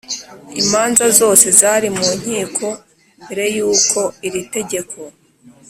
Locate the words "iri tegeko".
4.27-4.99